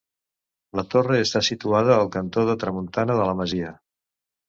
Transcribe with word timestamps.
La 0.79 0.83
torre 0.93 1.19
està 1.27 1.43
situada 1.51 1.99
al 1.99 2.11
cantó 2.17 2.49
de 2.51 2.59
tramuntana 2.65 3.23
de 3.23 3.33
la 3.33 3.41
masia. 3.45 3.79